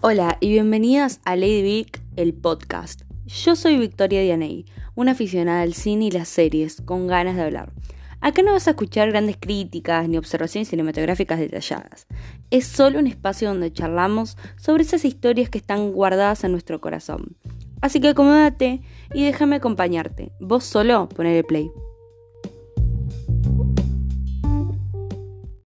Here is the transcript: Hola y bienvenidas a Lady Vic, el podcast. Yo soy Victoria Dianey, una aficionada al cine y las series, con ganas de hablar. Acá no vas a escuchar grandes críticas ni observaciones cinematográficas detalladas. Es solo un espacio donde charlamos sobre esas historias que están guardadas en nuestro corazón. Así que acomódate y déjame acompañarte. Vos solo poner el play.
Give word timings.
Hola 0.00 0.38
y 0.38 0.50
bienvenidas 0.50 1.20
a 1.24 1.34
Lady 1.34 1.60
Vic, 1.60 2.00
el 2.14 2.32
podcast. 2.32 3.02
Yo 3.26 3.56
soy 3.56 3.78
Victoria 3.78 4.20
Dianey, 4.22 4.64
una 4.94 5.10
aficionada 5.10 5.62
al 5.62 5.74
cine 5.74 6.04
y 6.04 6.10
las 6.12 6.28
series, 6.28 6.80
con 6.82 7.08
ganas 7.08 7.34
de 7.34 7.42
hablar. 7.42 7.72
Acá 8.20 8.42
no 8.42 8.52
vas 8.52 8.68
a 8.68 8.70
escuchar 8.70 9.08
grandes 9.10 9.36
críticas 9.40 10.08
ni 10.08 10.16
observaciones 10.16 10.68
cinematográficas 10.68 11.40
detalladas. 11.40 12.06
Es 12.52 12.68
solo 12.68 13.00
un 13.00 13.08
espacio 13.08 13.48
donde 13.48 13.72
charlamos 13.72 14.36
sobre 14.56 14.84
esas 14.84 15.04
historias 15.04 15.50
que 15.50 15.58
están 15.58 15.90
guardadas 15.90 16.44
en 16.44 16.52
nuestro 16.52 16.80
corazón. 16.80 17.36
Así 17.80 17.98
que 18.00 18.10
acomódate 18.10 18.82
y 19.12 19.24
déjame 19.24 19.56
acompañarte. 19.56 20.30
Vos 20.38 20.62
solo 20.62 21.08
poner 21.08 21.38
el 21.38 21.44
play. 21.44 21.72